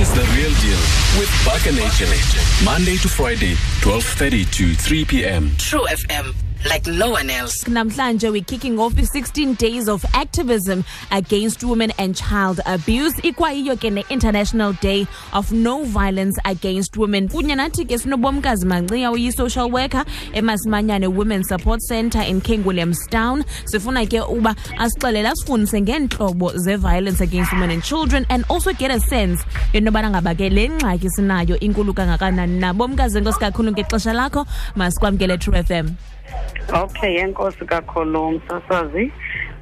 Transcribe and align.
is 0.00 0.10
the 0.14 0.22
real 0.36 0.50
deal 0.64 0.82
with 1.20 1.28
Bucca 1.44 1.72
Nation. 1.76 2.08
Monday 2.64 2.96
to 2.98 3.08
Friday, 3.08 3.54
12:30 3.82 4.50
to 4.56 4.74
3 4.74 5.04
p.m. 5.04 5.42
True 5.58 5.84
FM. 5.90 6.32
like 6.68 6.86
no 6.86 7.10
one 7.12 7.30
else. 7.30 7.64
Namhlanje 7.64 8.30
we 8.32 8.40
kicking 8.42 8.78
off 8.78 8.96
i-16 8.98 9.56
days 9.56 9.88
of 9.88 10.04
activism 10.14 10.84
against 11.10 11.64
women 11.64 11.90
and 11.98 12.14
child 12.14 12.60
abuse. 12.66 13.14
Ikwayiyo 13.30 13.76
ke 13.84 13.90
ne-International 13.98 14.74
Day 14.74 15.06
of 15.32 15.52
No 15.52 15.84
Violence 15.94 16.38
Against 16.44 16.98
Women. 17.04 17.28
Kunye 17.28 17.56
nathi 17.60 17.86
ke 17.92 17.96
sinobomkazi 18.02 18.66
Manciya 18.72 19.10
uyi-social 19.14 19.70
worker 19.76 20.04
emasimanyane 20.42 21.08
Women 21.20 21.44
Support 21.52 21.80
Center 21.80 22.20
in 22.34 22.40
King 22.50 22.64
Williamstown. 22.64 23.44
Sifuna 23.74 24.04
ke 24.16 24.20
uba 24.36 24.54
asixelele 24.86 25.32
asifundise 25.32 25.76
ngeentlobo 25.86 26.52
ze-violence 26.66 27.22
against 27.28 27.52
women 27.56 27.70
and 27.78 27.82
children 27.92 28.26
and 28.28 28.44
also 28.50 28.72
get 28.74 28.90
a 28.90 29.00
sense 29.00 29.42
into 29.72 29.90
ngaba 30.10 30.34
ke 30.42 30.52
le 30.58 30.68
ngxaki 30.76 31.08
sinayo 31.16 31.56
inkulu 31.70 31.94
kangakanani 32.02 32.58
na. 32.64 32.74
Bomkazi 32.82 33.18
enkosi 33.22 33.38
kakhulu 33.46 33.72
ngexesha 33.76 34.12
lakho. 34.20 34.46
Masikwamkele 34.76 35.38
True 35.40 35.62
FM. 35.64 35.94
Okay 36.72 37.14
yenkosi 37.18 37.64
kakhulu 37.66 38.26
umsasazi 38.26 39.12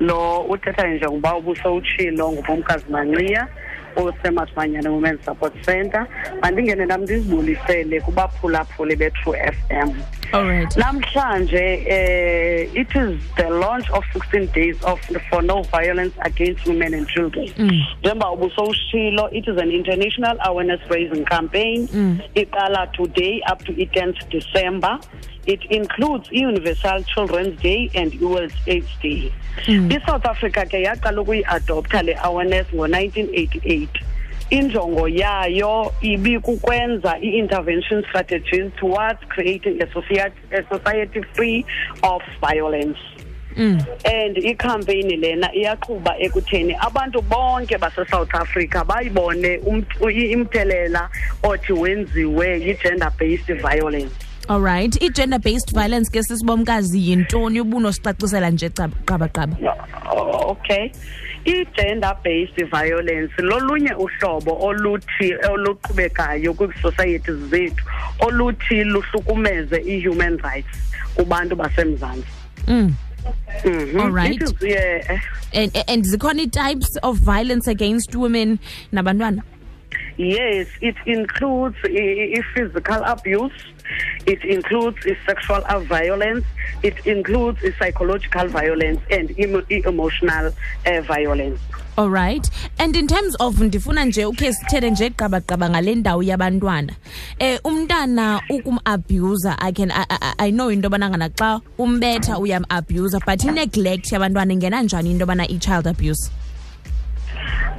lo 0.01 0.41
uthetha 0.51 0.87
njengoba 0.89 1.35
ubuso 1.37 1.75
utshilo 1.77 2.33
ngubomkazi 2.33 2.85
Manxiya 2.91 3.49
oseMasimanyane 3.97 4.89
Women's 4.93 5.25
Support 5.25 5.55
Center 5.65 6.07
mandingene 6.43 6.87
nam 6.87 7.03
ndizibulisele 7.03 8.01
kubaphulaphuli 8.01 8.95
be-True 9.01 9.39
FM 9.57 9.89
Alright. 10.33 10.77
Namhlanje 10.77 11.67
eh 11.89 12.69
it 12.81 12.91
is 13.03 13.17
the 13.39 13.49
launch 13.51 13.89
of 13.91 14.05
16 14.13 14.47
days 14.53 14.77
of 14.85 15.01
for 15.31 15.41
no 15.43 15.63
violence 15.63 16.15
against 16.21 16.67
women 16.67 16.93
and 16.95 17.09
children. 17.09 17.49
Mm. 17.59 17.81
Njengoba 18.03 18.27
mm. 18.27 18.33
ubuso 18.33 18.63
ushilo 18.65 19.25
it 19.33 19.49
is 19.49 19.57
an 19.63 19.71
international 19.71 20.37
awareness 20.45 20.81
raising 20.91 21.25
campaign. 21.25 21.89
Mm. 21.89 22.21
Iqala 22.35 22.93
today 22.93 23.41
up 23.53 23.65
to 23.65 23.73
10th 23.73 24.29
December. 24.31 24.99
It 25.49 25.65
includes 25.71 26.29
Universal 26.31 27.05
Children's 27.05 27.59
Day 27.63 27.89
and 27.95 28.15
World 28.21 28.53
AIDS 28.67 28.91
Day. 29.03 29.33
Mm. 29.71 29.89
ISouth 29.97 30.25
Africa 30.33 30.65
ke 30.73 30.81
yaqala 30.87 31.23
ukuyi-adoptha 31.25 32.03
le 32.09 32.15
awareness 32.29 32.67
ngo-1988 32.77 33.95
injongo 34.59 35.05
yayo 35.21 35.73
ibikukwenza 36.11 37.13
i-intervention 37.29 38.05
strategies 38.11 38.67
towards 38.81 39.21
creating 39.35 39.81
a 39.83 39.87
society, 39.97 40.41
a 40.53 40.63
society 40.75 41.21
free 41.37 41.65
of 42.13 42.21
violence 42.49 42.99
Mm. 43.67 43.79
and 44.15 44.37
ikhampeyini 44.49 45.15
lena 45.23 45.49
iyaqhuba 45.61 46.13
ekutheni 46.27 46.75
abantu 46.87 47.19
bonke 47.31 47.77
basesouth 47.83 48.33
africa 48.43 48.81
bayibone 48.91 49.53
um, 49.69 49.81
imthelela 50.37 51.03
othi 51.51 51.73
wenziwe 51.83 52.49
yi-gender 52.65 53.11
based 53.19 53.47
violence 53.67 54.15
Alright, 54.51 54.97
i-gender 55.05 55.39
based 55.45 55.71
violence 55.77 56.09
ke 56.13 56.23
sisibomkazi 56.25 57.01
yintoni 57.09 57.61
ubunosicacisela 57.61 58.49
nje 58.51 58.71
qabaqaba. 59.05 59.57
Oh, 60.11 60.53
okay. 60.55 60.91
I-gender 61.45 62.13
based 62.25 62.57
violence 62.71 63.35
lolunye 63.51 63.93
uhlobo 64.05 64.53
oluthi 64.69 65.29
oluqhubekayo 65.51 66.55
kwi-societies 66.55 67.37
zethu 67.53 67.85
oluthi 68.25 68.81
luhlukumeze 68.85 69.83
i-human 69.97 70.39
rights 70.39 70.71
kubantu 71.17 71.55
basemzantsi. 71.55 72.29
Mm. 72.67 72.95
Mm-hmm. 73.65 74.01
All 74.01 74.11
right. 74.11 74.43
Is, 74.43 74.55
yeah. 74.63 75.21
And 75.53 75.71
and 75.87 76.05
zikhona 76.05 76.51
types 76.51 76.97
of 77.03 77.19
violence 77.19 77.67
against 77.67 78.17
women 78.17 78.59
nabantwana? 78.95 79.43
Yes, 80.17 80.67
it 80.81 80.97
includes 81.07 81.77
i-physical 81.85 83.03
abuse. 83.05 83.53
It 84.27 84.45
includes 84.45 84.99
sexual 85.27 85.63
uh, 85.69 85.79
violence. 85.81 86.45
It 86.83 87.05
includes 87.07 87.61
psychological 87.79 88.49
violence 88.49 89.01
and 89.11 89.39
emo 89.39 89.63
emotional 89.71 90.53
uh, 90.87 91.01
violence. 91.03 91.61
All 91.97 92.11
right. 92.11 92.49
And 92.79 92.95
in 92.95 93.07
terms 93.09 93.35
of 93.41 93.57
ndifuna 93.61 94.05
nje 94.05 94.25
ukhe 94.27 94.53
sithethe 94.53 94.91
nje 94.91 95.11
gqabagqaba 95.11 95.71
ngale 95.71 95.95
ndawo 95.95 96.23
yabantwana. 96.23 96.93
Eh 97.39 97.61
umntana 97.65 98.41
ukum-abuser 98.51 99.57
I 99.59 99.73
can 99.73 99.91
I, 99.91 100.05
I, 100.11 100.33
I 100.47 100.51
know 100.51 100.69
into 100.71 100.89
yobana 100.89 101.29
xa 101.39 101.61
umbetha 101.79 102.39
uyam-abuser 102.39 103.19
but 103.27 103.39
ineglect 103.43 103.77
neglect 103.77 104.11
yabantwana 104.13 104.53
ingena 104.57 104.83
njani 104.83 105.11
into 105.11 105.27
yobana 105.27 105.45
i-child 105.51 105.87
abuse? 105.89 106.31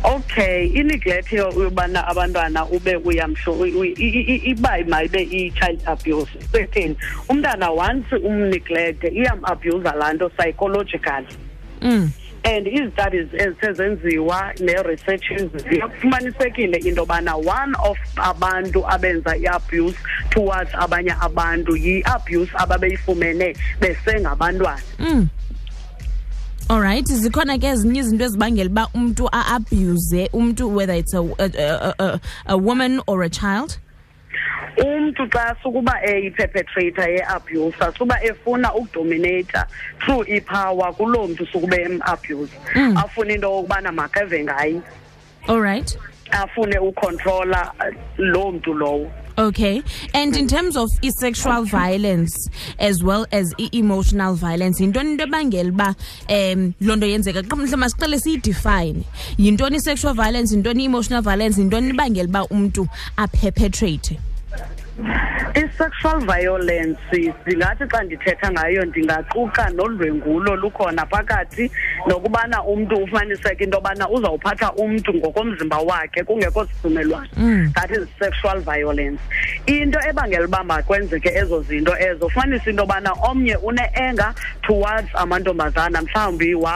okay 0.05 0.67
i-neglect 0.75 1.27
yobana 1.31 2.07
abantwana 2.07 2.65
ube 2.71 2.95
uyamhlo 2.95 3.65
iba 3.65 4.77
mayibe 4.87 5.21
i-child 5.27 5.81
abuse 5.85 6.29
sethini 6.51 6.95
umntana 7.29 7.71
once 7.73 8.11
umneglecte 8.15 9.07
iyamabhuza 9.11 9.91
laa 9.99 10.13
nto 10.13 10.29
psychologically 10.29 11.27
mm. 11.81 12.11
and 12.45 12.67
izistudies 12.67 13.27
ezisezenziwa 13.33 14.53
nee-researches 14.59 15.49
ziyafumanisekile 15.69 16.77
into 16.77 17.01
yobana 17.03 17.35
one 17.35 17.73
of 17.89 17.97
abantu 18.17 18.79
abenza 18.89 19.35
i-abuse 19.37 19.97
towards 20.29 20.71
abanye 20.73 21.11
abantu 21.21 21.75
yi-abuse 21.75 22.51
ababeyifumene 22.55 23.53
besengabantwana 23.81 24.81
mm. 24.99 25.27
Alright 26.69 27.05
zikhona 27.05 27.57
ke 27.61 27.67
ezinye 27.71 27.99
izinto 27.99 28.23
ezibangela 28.29 28.69
ba 28.69 28.85
umuntu 28.93 29.25
aabuse 29.33 30.29
umuntu 30.31 30.69
whether 30.71 30.93
it's 30.93 31.15
a 31.17 31.21
a, 31.39 31.95
a 32.05 32.19
a 32.45 32.57
woman 32.61 33.01
or 33.09 33.23
a 33.25 33.29
child 33.29 33.79
umuntu 34.77 35.25
xa 35.33 35.55
sukuba 35.65 35.93
eyiperpetrator 36.05 37.09
yeabuse 37.17 37.81
suba 37.97 38.21
efuna 38.23 38.69
ukudominator 38.77 39.65
through 40.05 40.29
ipower 40.29 40.93
kuloo 40.93 41.25
mntu 41.33 41.47
sukube 41.49 41.75
emabuse 41.89 42.53
hmm. 42.77 42.93
afuna 43.01 43.33
into 43.33 43.47
yokubana 43.49 43.89
makave 43.91 44.37
ngayo 44.45 44.83
all 45.49 45.59
right 45.59 45.97
afune 46.39 46.77
ukontrola 46.91 47.61
uh, 47.79 47.95
loo 48.19 48.51
mntu 48.53 48.73
lowo 48.73 49.11
Okay. 49.39 49.81
And 50.13 50.35
in 50.35 50.47
mm. 50.47 50.49
terms 50.49 50.75
of 50.75 50.89
sexual 51.15 51.63
violence 51.63 52.49
as 52.77 53.01
well 53.01 53.25
as 53.31 53.53
emotional 53.71 54.33
violence, 54.35 54.81
yintoni 54.81 55.11
into 55.13 55.25
ebangela 55.25 55.71
uba 55.71 55.95
um 56.29 56.73
loo 56.87 56.95
nto 56.97 57.07
yenzeka 57.11 57.55
mhle 57.55 57.75
masiqele 57.85 58.19
siyidefine 58.19 59.03
yintoni 59.37 59.75
i-sexual 59.77 60.13
violence 60.13 60.53
yintoni 60.55 60.83
i-emotional 60.83 61.21
violence 61.29 61.57
yintoni 61.61 61.89
ibangela 61.95 62.27
uba 62.29 62.43
umntu 62.47 62.85
aperpetrate 63.17 64.19
I-sexual 65.53 66.19
violence 66.31 66.97
ndingathi 67.41 67.83
xa 67.91 67.99
ndithetha 68.05 68.47
ngayo 68.55 68.81
ndingaquka 68.89 69.65
nodlwengulo 69.77 70.51
lukhona 70.63 71.03
phakathi 71.11 71.65
nokubana 72.07 72.57
umntu 72.71 72.93
ufumaniseke 73.03 73.61
into 73.65 73.77
yobana 73.77 74.05
uzawuphatha 74.15 74.67
umntu 74.83 75.09
ngokomzimba 75.19 75.77
wakhe 75.89 76.21
kungekho 76.27 76.61
sivumelwano 76.67 77.29
mm. 77.39 77.63
that 77.75 77.89
is 77.95 78.03
sexual 78.21 78.57
violence 78.69 79.21
into 79.77 79.97
ebangela 80.09 80.45
uba 80.49 80.61
makwenzeke 80.71 81.29
ezo 81.41 81.57
zinto 81.67 81.93
ezo 82.07 82.21
ufumanisa 82.27 82.65
into 82.69 82.81
yobana 82.83 83.11
omnye 83.29 83.55
une-enga 83.67 84.27
towards 84.67 85.09
amantombazana 85.23 85.97
mhlawumbi 86.05 86.49
wa 86.63 86.75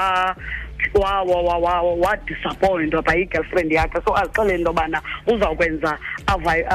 wadisappoint 0.91 3.01
by 3.03 3.15
i-girlfriend 3.21 3.71
yakhe 3.71 4.01
so 4.05 4.13
azixelele 4.15 4.55
into 4.55 4.69
yobana 4.71 5.01
uzawukwenza 5.27 5.97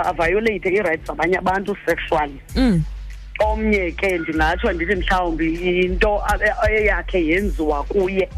avayioleyithe 0.08 0.68
ii-rights 0.70 1.06
zabanye 1.06 1.38
abantu 1.38 1.76
sexually 1.86 2.40
mm. 2.56 2.82
omnye 3.40 3.90
ke 3.92 4.18
ndingatsho 4.18 4.72
ndithi 4.72 4.94
mhlawumbi 4.96 5.54
into 5.84 6.20
eyakhe 6.70 7.26
yenziwa 7.26 7.82
kuye 7.84 8.28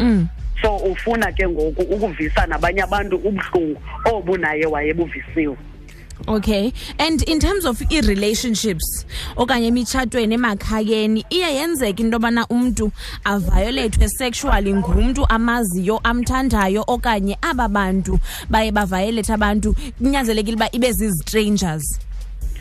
mm. 0.00 0.28
so 0.62 0.76
ufuna 0.76 1.32
ke 1.32 1.48
ngoku 1.48 1.82
ukuvisa 1.82 2.46
nabanye 2.46 2.82
abantu 2.82 3.16
ubuhlungu 3.16 3.78
obunaye 4.12 4.66
wayebuvisiwe 4.66 5.56
okay 6.28 6.72
and 6.98 7.22
in 7.28 7.40
terms 7.40 7.64
of 7.64 7.80
i-relationships 7.90 9.04
okanye 9.36 9.66
emitshatweni 9.70 10.34
emakhayeni 10.34 11.24
iye 11.30 11.46
yenzeka 11.54 12.00
into 12.00 12.12
yobana 12.18 12.46
umntu 12.48 12.92
avayolethwe 13.24 14.08
sexually 14.08 14.72
ngumntu 14.74 15.26
amaziyo 15.28 15.98
amthandayo 16.04 16.84
okanye 16.86 17.36
aba 17.42 17.68
bantu 17.68 18.18
baye 18.50 18.70
bavayolethe 18.72 19.32
abantu 19.34 19.74
kunyanzelekile 20.00 20.56
uba 20.56 20.68
ibe 20.72 20.92
zii-strangers 20.92 21.98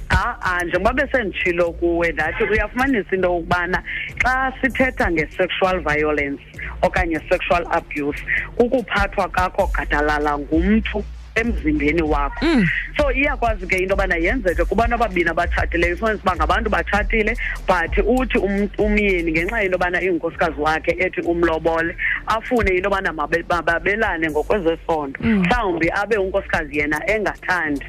a 0.09 0.35
a 0.41 0.65
njengoba 0.65 0.93
besenditshilo 0.93 1.71
kuwe 1.79 2.11
ndathi 2.11 2.43
uyafumanisa 2.43 3.15
into 3.15 3.27
yokubana 3.27 3.83
xa 4.23 4.53
sithetha 4.61 5.11
nge-sexual 5.11 5.79
violence 5.81 6.41
okanye 6.81 7.19
sexual 7.29 7.65
abuse 7.71 8.19
kukuphathwa 8.57 9.27
kakho 9.29 9.67
gadalala 9.75 10.37
ngumntu 10.39 11.03
emzimbeni 11.35 12.01
wakho 12.01 12.45
mm. 12.45 12.65
so 12.97 13.11
iyakwazi 13.11 13.67
ke 13.67 13.77
into 13.83 13.93
yobana 13.95 14.15
yenzeke 14.15 14.65
kubantu 14.65 14.95
ababini 14.95 15.29
abatshatileyo 15.29 15.93
ifumanise 15.93 16.21
uba 16.23 16.35
ngabantu 16.35 16.69
batshatile 16.69 17.37
but 17.67 17.97
uthi 18.05 18.37
um, 18.37 18.69
umyeni 18.77 19.31
ngenxa 19.31 19.63
into 19.63 19.71
yobana 19.77 20.01
ingunkosikazi 20.01 20.59
wakhe 20.61 20.91
ethi 20.99 21.21
umlobole 21.21 21.95
afune 22.25 22.71
into 22.75 22.83
yobana 22.89 23.13
mababelane 23.13 24.27
ngokwezesondo 24.31 25.19
mm. 25.23 25.39
mhlawumbi 25.39 25.87
mm. 25.89 25.99
abe 25.99 26.17
unkosikazi 26.17 26.77
yena 26.79 26.99
engathandi 27.13 27.85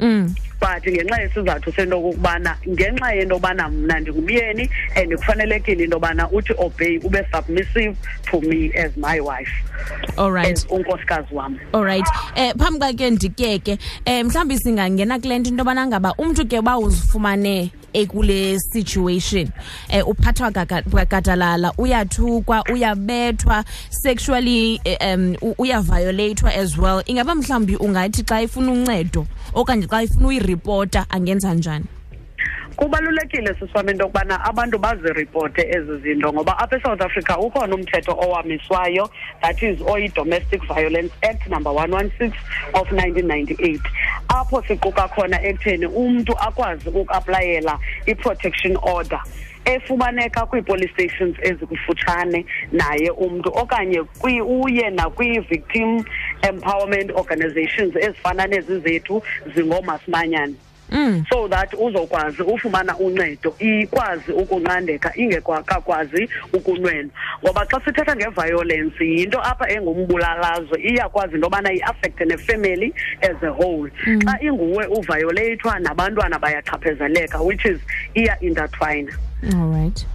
mm. 0.00 0.34
but 0.64 0.78
ngenxa 0.92 1.16
yesizathu 1.24 1.70
sento 1.78 1.94
okokubana 2.00 2.52
ngenxa 2.74 3.08
yento 3.18 3.34
yobana 3.38 3.64
mna 3.80 3.96
ndingumyeni 4.02 4.64
and 4.98 5.08
kufanelekile 5.18 5.82
into 5.84 5.94
yobana 5.96 6.24
uthi 6.36 6.52
obey 6.66 6.92
ube 7.06 7.18
submissive 7.32 7.94
to 8.30 8.36
me 8.48 8.60
as 8.84 8.92
my 9.06 9.18
wife 9.28 9.52
allright 10.22 10.52
as 10.58 10.64
unkosikazi 10.76 11.32
wam 11.40 11.52
allright 11.76 12.06
um 12.36 12.42
eh, 12.44 12.52
phambi 12.62 12.78
kwa 12.84 12.92
ke 12.92 13.10
ndikeke 13.10 13.72
um 13.72 13.78
eh, 14.06 14.24
mhlawumbi 14.24 14.58
singangena 14.58 15.18
kule 15.18 15.38
nto 15.38 15.48
into 15.50 15.60
yobana 15.62 15.86
ngaba 15.86 16.14
umntu 16.18 16.46
ke 16.46 16.58
uba 16.58 16.78
uzifumane 16.78 17.72
ekule 17.94 18.58
situation 18.58 19.50
eh 19.88 20.02
uphathwa 20.08 20.50
gadalala 21.08 21.72
uyathukwa 21.78 22.64
uyabethwa 22.72 23.64
sexually 23.90 24.80
um 25.06 25.34
uyaviolatedwa 25.58 26.50
as 26.54 26.78
well 26.78 27.02
ingaba 27.06 27.34
mhlambi 27.34 27.76
ungathi 27.76 28.22
xa 28.28 28.42
ifuna 28.42 28.72
uncedo 28.72 29.26
okanye 29.54 29.86
xa 29.90 30.02
ifuna 30.02 30.24
uyireporter 30.28 31.06
angenza 31.10 31.54
njani 31.54 31.86
kubalulekile 32.80 33.54
siswam 33.54 33.88
into 33.88 34.04
yokubana 34.04 34.44
abantu 34.44 34.78
baziripote 34.78 35.62
ezi 35.76 35.96
zinto 36.02 36.32
ngoba 36.32 36.58
apha 36.58 36.76
esouth 36.76 37.02
africa 37.02 37.34
ukhona 37.46 37.74
umthetho 37.74 38.12
owamiswayo 38.24 39.04
that 39.42 39.62
is 39.68 39.76
oyi-domestic 39.92 40.62
violence 40.72 41.12
act 41.22 41.44
number 41.52 41.70
one 41.82 41.90
one 41.92 42.08
six 42.18 42.32
of 42.78 42.90
nineteen 42.92 43.26
ninety 43.26 43.54
eight 43.68 43.82
apho 44.30 44.62
siquka 44.68 45.06
khona 45.14 45.42
ekutheni 45.48 45.86
umntu 45.86 46.32
akwazi 46.46 46.88
ukuaplayela 46.88 47.74
i-protection 48.06 48.74
order 48.94 49.20
efumaneka 49.64 50.46
kwii-police 50.46 50.92
stations 50.96 51.36
ezikufutshane 51.42 52.46
naye 52.72 53.10
umntu 53.10 53.50
okanye 53.62 54.00
uye 54.62 54.90
nakwii-victim 54.90 56.04
empowerment 56.48 57.10
organizations 57.14 57.96
ezifana 57.96 58.46
nezi 58.46 58.78
zethu 58.78 59.22
zingomasmanyane 59.54 60.54
mm. 60.90 61.24
so 61.32 61.48
that 61.48 61.70
uzokwazi 61.74 62.42
ufumana 62.42 62.96
uncedo 62.98 63.54
ikwazi 63.58 64.32
ukunqandeka 64.32 65.12
ingekakwazi 65.16 66.28
ukunwenwa 66.52 67.10
ngoba 67.44 67.62
xa 67.70 67.78
sithetha 67.84 68.16
ngeviolence 68.16 69.02
yinto 69.04 69.38
apha 69.42 69.66
engumbulalazwe 69.74 70.78
iyakwazi 70.80 71.34
into 71.34 71.46
yobana 71.46 71.72
iafekthe 71.72 72.24
nefemeli 72.24 72.92
as 73.20 73.38
a 73.42 73.50
whole 73.58 73.90
mm. 74.06 74.20
xa 74.24 74.38
mm. 74.42 74.46
inguwe 74.46 74.84
uviolethwa 74.86 75.78
nabantwana 75.78 76.38
bayaxhaphazeleka 76.38 77.38
which 77.46 77.64
is 77.64 77.78
iya 78.14 78.34
intertwina 78.40 79.12
all 79.52 79.70
right 79.72 80.06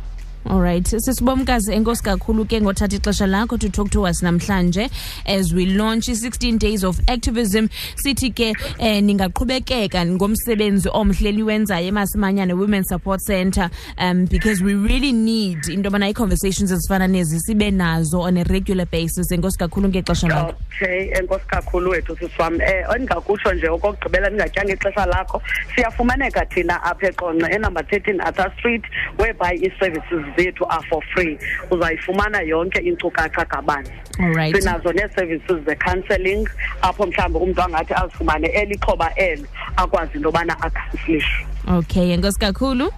allright 0.50 0.84
sisibomkazi 0.88 1.74
enkosi 1.74 2.04
kakhulu 2.04 2.46
ke 2.46 2.62
ngothatha 2.62 2.98
ixesha 2.98 3.26
lakho 3.28 3.60
to 3.60 3.70
talk 3.70 3.90
to 3.90 4.06
us 4.06 4.22
namhlanje 4.22 4.90
as 5.26 5.54
we 5.54 5.66
launch 5.66 6.08
i-16 6.10 6.60
days 6.60 6.84
of 6.84 7.00
activism 7.08 7.66
sithi 8.04 8.30
ke 8.32 8.50
um 8.80 9.06
ningaqhubekeka 9.10 10.06
ngomsebenzi 10.06 10.90
omhle 10.94 11.32
liwenzayo 11.32 11.88
emasimanyane 11.88 12.54
women 12.54 12.84
support 12.84 13.20
center 13.22 13.70
um 13.98 14.26
because 14.26 14.62
we 14.64 14.76
really 14.76 15.12
need 15.12 15.66
into 15.68 15.88
yobana 15.90 16.08
ii-conversations 16.10 16.72
ezifana 16.72 17.08
nezi 17.08 17.40
sibe 17.40 17.72
nazo 17.72 18.22
on 18.22 18.38
a 18.38 18.44
regular 18.44 18.86
basis 18.86 19.32
enkosi 19.32 19.58
kakhulu 19.58 19.90
ngexesha 19.90 20.28
lakho 20.28 20.54
okay 20.76 21.10
enkosi 21.14 21.46
kakhulu 21.48 21.90
wethu 21.90 22.18
sisiwam 22.18 22.54
um 22.56 22.62
eh, 22.62 22.86
endingakutsho 22.94 23.54
nje 23.54 23.68
okokugqibela 23.70 24.30
ndingatyanga 24.30 24.74
ixesha 24.74 25.06
lakho 25.06 25.42
siyafumaneka 25.76 26.46
thina 26.46 26.84
apha 26.84 27.08
eqonqa 27.08 27.52
enumber 27.56 27.88
thirteen 27.88 28.22
arthur 28.22 28.52
street 28.60 28.84
whereby 29.18 29.60
i-services 29.68 30.35
zethu 30.36 30.66
are 30.70 30.84
for 30.90 31.02
free 31.14 31.38
uzayifumana 31.72 32.42
yonke 32.42 32.80
inkcukacha 32.80 33.46
kabanzi 33.46 33.92
right. 34.20 34.56
sinazo 34.56 34.94
nee-services 34.94 35.58
ze-counselling 35.66 36.50
apho 36.82 37.06
mhlawumbi 37.08 37.38
umntu 37.40 37.62
angathi 37.62 37.94
azifumane 37.94 38.48
elixhoba 38.48 39.12
elo 39.16 39.46
akwazi 39.76 40.12
into 40.16 40.28
yobana 40.28 40.62
akhanslishe 40.62 41.46
okay 41.78 42.14
enkosi 42.14 42.40
kakhulu 42.40 42.92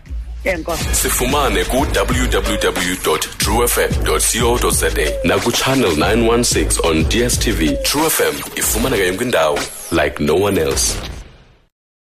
sifumane 0.92 1.63
ku-www 1.63 3.18
truefm 3.38 3.94
co 4.06 4.69
za 4.69 4.90
nakuchannel 5.24 5.92
916 5.92 6.88
on 6.90 7.04
dstv 7.06 7.81
truefm 7.83 8.36
ifumaneka 8.57 9.04
yonke 9.04 9.24
indawo 9.24 9.60
like 9.92 10.19
no 10.24 10.36
one 10.36 10.57
else 10.62 11.06